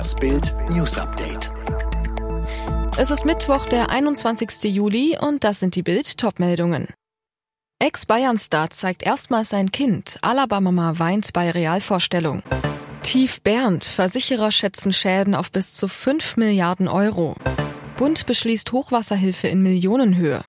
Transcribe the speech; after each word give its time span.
Das 0.00 0.14
Bild 0.14 0.54
News 0.70 0.96
Update. 0.96 1.52
Es 2.96 3.10
ist 3.10 3.26
Mittwoch, 3.26 3.66
der 3.66 3.90
21. 3.90 4.64
Juli 4.74 5.18
und 5.20 5.44
das 5.44 5.60
sind 5.60 5.74
die 5.74 5.82
Bild 5.82 6.16
Topmeldungen. 6.16 6.88
Ex-Bayern-Star 7.80 8.70
zeigt 8.70 9.02
erstmals 9.02 9.50
sein 9.50 9.72
Kind. 9.72 10.16
Alabama 10.22 10.98
weint 10.98 11.34
bei 11.34 11.50
Realvorstellung. 11.50 12.42
Tief 13.02 13.42
Bernd. 13.42 13.84
Versicherer 13.84 14.50
schätzen 14.50 14.94
Schäden 14.94 15.34
auf 15.34 15.50
bis 15.50 15.74
zu 15.74 15.86
5 15.86 16.38
Milliarden 16.38 16.88
Euro. 16.88 17.36
Bund 17.98 18.24
beschließt 18.24 18.72
Hochwasserhilfe 18.72 19.48
in 19.48 19.62
Millionenhöhe. 19.62 20.40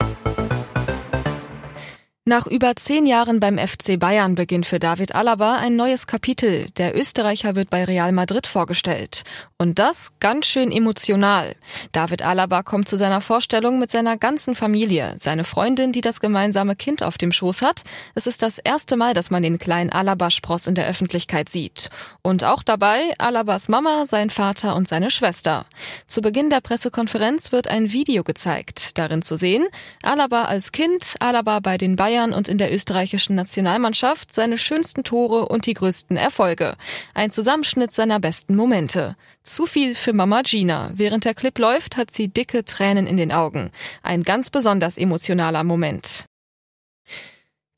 Nach 2.24 2.46
über 2.46 2.76
zehn 2.76 3.08
Jahren 3.08 3.40
beim 3.40 3.58
FC 3.58 4.00
Bayern 4.00 4.36
beginnt 4.36 4.68
für 4.68 4.78
David 4.78 5.16
Alaba 5.16 5.56
ein 5.56 5.76
neues 5.76 6.06
Kapitel. 6.06 6.70
Der 6.78 6.96
Österreicher 6.96 7.56
wird 7.56 7.72
bei 7.72 7.84
Real 7.84 8.12
Madrid 8.12 8.46
vorgestellt. 8.46 9.24
Und 9.58 9.80
das 9.80 10.12
ganz 10.20 10.46
schön 10.46 10.72
emotional. 10.72 11.56
David 11.94 12.22
Alaba 12.22 12.62
kommt 12.62 12.88
zu 12.88 12.96
seiner 12.96 13.22
Vorstellung 13.22 13.80
mit 13.80 13.90
seiner 13.90 14.18
ganzen 14.18 14.54
Familie. 14.54 15.16
Seine 15.18 15.44
Freundin, 15.44 15.94
die 15.94 16.02
das 16.02 16.20
gemeinsame 16.20 16.76
Kind 16.76 17.02
auf 17.02 17.18
dem 17.18 17.32
Schoß 17.32 17.64
hat. 17.64 17.82
Es 18.14 18.28
ist 18.28 18.44
das 18.44 18.60
erste 18.60 18.98
Mal, 18.98 19.16
dass 19.16 19.32
man 19.32 19.42
den 19.42 19.58
kleinen 19.58 19.90
Alaba-Spross 19.90 20.68
in 20.68 20.76
der 20.76 20.88
Öffentlichkeit 20.88 21.50
sieht. 21.50 21.90
Und 22.22 22.44
auch 22.44 22.62
dabei 22.62 23.16
Alabas 23.18 23.68
Mama, 23.68 24.06
sein 24.06 24.30
Vater 24.30 24.76
und 24.76 24.88
seine 24.88 25.10
Schwester. 25.10 25.66
Zu 26.06 26.22
Beginn 26.22 26.52
der 26.52 26.62
Pressekonferenz 26.62 27.52
wird 27.52 27.68
ein 27.68 27.92
Video 27.92 28.24
gezeigt. 28.24 29.00
Darin 29.00 29.24
zu 29.24 29.36
sehen, 29.36 29.66
Alaba 30.04 30.44
als 30.44 30.72
Kind, 30.72 31.16
Alaba 31.20 31.62
bei 31.62 31.80
den 31.80 31.96
Bayern 31.96 32.11
Bayern 32.12 32.34
und 32.34 32.50
in 32.50 32.58
der 32.58 32.74
österreichischen 32.74 33.36
Nationalmannschaft 33.36 34.34
seine 34.34 34.58
schönsten 34.58 35.06
Tore 35.06 35.48
und 35.48 35.66
die 35.66 35.74
größten 35.74 36.18
Erfolge. 36.18 36.76
Ein 37.14 37.32
Zusammenschnitt 37.32 37.94
seiner 37.94 38.20
besten 38.20 38.58
Momente. 38.58 39.16
Zu 39.44 39.66
viel 39.66 39.96
für 39.96 40.12
Mama 40.12 40.42
Gina. 40.42 40.92
Während 40.94 41.24
der 41.24 41.34
Clip 41.34 41.58
läuft, 41.58 41.96
hat 41.96 42.12
sie 42.12 42.28
dicke 42.28 42.66
Tränen 42.66 43.08
in 43.08 43.16
den 43.16 43.32
Augen. 43.32 43.72
Ein 44.04 44.24
ganz 44.24 44.50
besonders 44.50 44.98
emotionaler 44.98 45.64
Moment. 45.64 46.26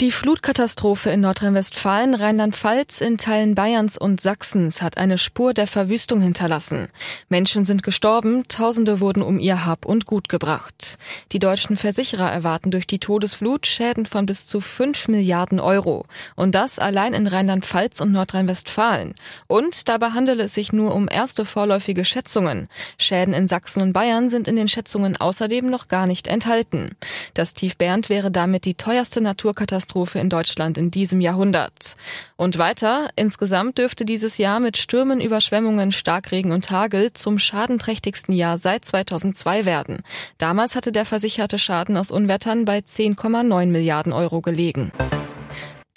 Die 0.02 0.11
Flutkatastrophe 0.11 1.11
in 1.11 1.22
Nordrhein-Westfalen, 1.22 2.16
Rheinland-Pfalz, 2.16 2.99
in 2.99 3.19
Teilen 3.19 3.53
Bayerns 3.53 3.95
und 3.95 4.19
Sachsens 4.19 4.81
hat 4.81 4.97
eine 4.97 5.19
Spur 5.19 5.53
der 5.53 5.67
Verwüstung 5.67 6.19
hinterlassen. 6.19 6.88
Menschen 7.30 7.63
sind 7.63 7.83
gestorben, 7.83 8.44
Tausende 8.47 9.00
wurden 9.00 9.22
um 9.22 9.38
ihr 9.38 9.67
Hab 9.67 9.85
und 9.85 10.08
Gut 10.08 10.30
gebracht. 10.30 10.97
Die 11.31 11.38
deutschen 11.38 11.77
Versicherer 11.77 12.30
erwarten 12.30 12.72
durch 12.72 12.88
die 12.88 12.97
Todesflut 12.97 13.67
Schäden 13.67 14.08
von 14.08 14.25
bis 14.25 14.47
zu 14.47 14.61
5 14.61 15.09
Milliarden 15.09 15.59
Euro. 15.59 16.07
Und 16.35 16.55
das 16.55 16.80
allein 16.80 17.13
in 17.13 17.28
Rheinland-Pfalz 17.28 18.02
und 18.02 18.11
Nordrhein-Westfalen. 18.11 19.13
Und 19.45 19.88
dabei 19.88 20.09
handele 20.09 20.44
es 20.44 20.55
sich 20.55 20.73
nur 20.73 20.95
um 20.95 21.07
erste 21.07 21.45
vorläufige 21.45 22.03
Schätzungen. 22.03 22.67
Schäden 22.97 23.35
in 23.35 23.47
Sachsen 23.47 23.83
und 23.83 23.94
Bayern 23.94 24.28
sind 24.30 24.47
in 24.47 24.55
den 24.55 24.67
Schätzungen 24.67 25.17
außerdem 25.17 25.69
noch 25.69 25.88
gar 25.88 26.07
nicht 26.07 26.28
enthalten. 26.28 26.97
Das 27.35 27.53
Tief 27.53 27.78
Bernd 27.78 28.09
wäre 28.09 28.31
damit 28.31 28.66
die 28.66 28.73
teuerste 28.73 29.22
Naturkatastrophe 29.22 29.83
Katastrophe 29.84 30.20
in 30.20 30.30
Deutschland 30.30 30.78
in 30.78 30.92
diesem 30.92 31.20
Jahrhundert. 31.20 31.98
Und 32.38 32.58
weiter, 32.58 33.09
insgesamt 33.17 33.78
dürfte 33.78 34.06
dieses 34.06 34.38
Jahr 34.38 34.62
mit 34.62 34.78
Stürmen, 34.78 35.20
Überschwemmungen, 35.20 35.92
Starkregen 35.92 36.53
und 36.53 36.72
Hagel 36.72 37.12
zum 37.12 37.38
schadenträchtigsten 37.38 38.34
Jahr 38.34 38.58
seit 38.58 38.86
2002 38.86 39.66
werden. 39.66 40.03
Damals 40.38 40.78
hatte 40.78 40.94
der 40.94 41.06
versicherte 41.06 41.58
Schaden 41.59 41.98
aus 41.98 42.12
Unwettern 42.12 42.64
bei 42.64 42.80
10,9 42.80 43.66
Milliarden 43.67 44.14
Euro 44.14 44.40
gelegen. 44.40 44.94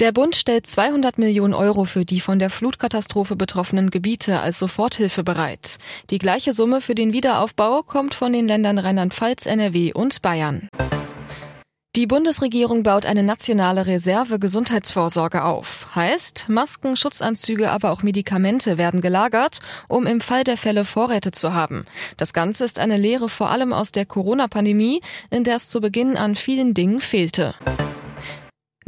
Der 0.00 0.12
Bund 0.12 0.34
stellt 0.34 0.66
200 0.66 1.16
Millionen 1.16 1.54
Euro 1.54 1.84
für 1.84 2.04
die 2.04 2.20
von 2.20 2.40
der 2.40 2.50
Flutkatastrophe 2.50 3.36
betroffenen 3.36 3.90
Gebiete 3.90 4.40
als 4.40 4.58
Soforthilfe 4.58 5.22
bereit. 5.22 5.78
Die 6.10 6.18
gleiche 6.18 6.52
Summe 6.52 6.80
für 6.80 6.96
den 6.96 7.12
Wiederaufbau 7.12 7.82
kommt 7.82 8.14
von 8.14 8.32
den 8.32 8.48
Ländern 8.48 8.78
Rheinland-Pfalz, 8.78 9.46
NRW 9.46 9.92
und 9.94 10.20
Bayern. 10.20 10.68
Die 11.96 12.06
Bundesregierung 12.06 12.82
baut 12.82 13.06
eine 13.06 13.22
nationale 13.22 13.86
Reserve 13.86 14.38
Gesundheitsvorsorge 14.38 15.42
auf. 15.42 15.88
Heißt, 15.94 16.46
Masken, 16.50 16.94
Schutzanzüge, 16.94 17.70
aber 17.70 17.90
auch 17.90 18.02
Medikamente 18.02 18.76
werden 18.76 19.00
gelagert, 19.00 19.60
um 19.88 20.06
im 20.06 20.20
Fall 20.20 20.44
der 20.44 20.58
Fälle 20.58 20.84
Vorräte 20.84 21.30
zu 21.30 21.54
haben. 21.54 21.86
Das 22.18 22.34
Ganze 22.34 22.64
ist 22.66 22.80
eine 22.80 22.98
Lehre 22.98 23.30
vor 23.30 23.48
allem 23.48 23.72
aus 23.72 23.92
der 23.92 24.04
Corona-Pandemie, 24.04 25.00
in 25.30 25.42
der 25.42 25.56
es 25.56 25.70
zu 25.70 25.80
Beginn 25.80 26.18
an 26.18 26.36
vielen 26.36 26.74
Dingen 26.74 27.00
fehlte. 27.00 27.54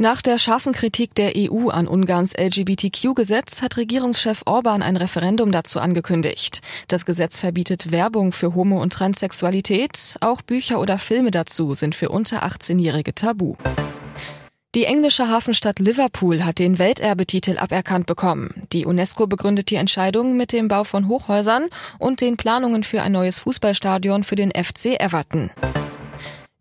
Nach 0.01 0.21
der 0.21 0.37
scharfen 0.37 0.71
Kritik 0.71 1.13
der 1.15 1.33
EU 1.35 1.67
an 1.67 1.85
Ungarns 1.85 2.33
LGBTQ-Gesetz 2.33 3.61
hat 3.61 3.75
Regierungschef 3.75 4.43
Orban 4.45 4.81
ein 4.81 4.95
Referendum 4.95 5.51
dazu 5.51 5.81
angekündigt. 5.81 6.61
Das 6.87 7.05
Gesetz 7.05 7.41
verbietet 7.41 7.91
Werbung 7.91 8.31
für 8.31 8.55
Homo- 8.55 8.81
und 8.81 8.93
Transsexualität. 8.93 10.15
Auch 10.21 10.41
Bücher 10.41 10.79
oder 10.79 10.99
Filme 10.99 11.31
dazu 11.31 11.73
sind 11.73 11.95
für 11.95 12.07
unter 12.07 12.45
18-Jährige 12.45 13.13
tabu. 13.13 13.57
Die 14.73 14.85
englische 14.85 15.27
Hafenstadt 15.27 15.79
Liverpool 15.79 16.45
hat 16.45 16.59
den 16.59 16.79
Welterbetitel 16.79 17.57
aberkannt 17.57 18.05
bekommen. 18.05 18.67
Die 18.71 18.85
UNESCO 18.85 19.27
begründet 19.27 19.69
die 19.69 19.75
Entscheidung 19.75 20.37
mit 20.37 20.53
dem 20.53 20.69
Bau 20.69 20.85
von 20.85 21.09
Hochhäusern 21.09 21.67
und 21.97 22.21
den 22.21 22.37
Planungen 22.37 22.85
für 22.85 23.01
ein 23.01 23.11
neues 23.11 23.39
Fußballstadion 23.39 24.23
für 24.23 24.37
den 24.37 24.51
FC 24.51 24.97
Everton. 24.97 25.49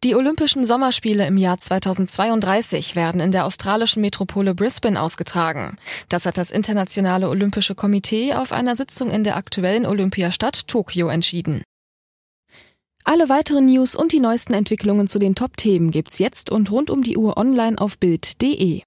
Die 0.05 0.15
Olympischen 0.15 0.65
Sommerspiele 0.65 1.27
im 1.27 1.37
Jahr 1.37 1.59
2032 1.59 2.95
werden 2.95 3.21
in 3.21 3.33
der 3.33 3.45
australischen 3.45 4.01
Metropole 4.01 4.55
Brisbane 4.55 5.01
ausgetragen. 5.01 5.77
Das 6.09 6.25
hat 6.25 6.39
das 6.39 6.53
Internationale 6.53 7.29
Olympische 7.29 7.75
Komitee 7.75 8.33
auf 8.35 8.53
einer 8.53 8.77
Sitzung 8.77 9.11
in 9.11 9.25
der 9.25 9.37
aktuellen 9.37 9.87
Olympiastadt 9.87 10.69
Tokio 10.69 11.09
entschieden. 11.09 11.65
Alle 13.03 13.29
weiteren 13.29 13.67
News 13.67 13.97
und 13.97 14.13
die 14.13 14.21
neuesten 14.21 14.55
Entwicklungen 14.55 15.09
zu 15.09 15.19
den 15.19 15.35
Top-Themen 15.35 15.91
gibt's 15.91 16.21
jetzt 16.21 16.49
und 16.49 16.71
rund 16.71 16.91
um 16.91 17.03
die 17.03 17.17
Uhr 17.17 17.37
online 17.37 17.77
auf 17.77 17.99
Bild.de. 17.99 18.83